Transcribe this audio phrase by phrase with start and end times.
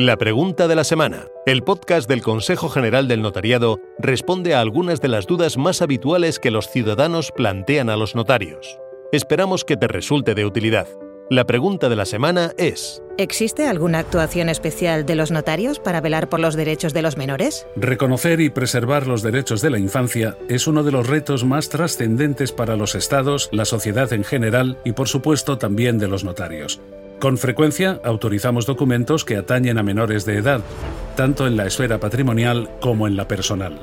[0.00, 1.26] La pregunta de la semana.
[1.44, 6.38] El podcast del Consejo General del Notariado responde a algunas de las dudas más habituales
[6.38, 8.78] que los ciudadanos plantean a los notarios.
[9.10, 10.86] Esperamos que te resulte de utilidad.
[11.30, 13.02] La pregunta de la semana es...
[13.16, 17.66] ¿Existe alguna actuación especial de los notarios para velar por los derechos de los menores?
[17.74, 22.52] Reconocer y preservar los derechos de la infancia es uno de los retos más trascendentes
[22.52, 26.80] para los estados, la sociedad en general y por supuesto también de los notarios.
[27.18, 30.60] Con frecuencia autorizamos documentos que atañen a menores de edad,
[31.16, 33.80] tanto en la esfera patrimonial como en la personal.